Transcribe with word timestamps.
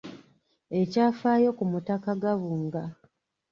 Ekyafaayo 0.79 1.49
ku 1.57 1.63
mutaka 1.71 2.09
Gabunga. 2.23 2.83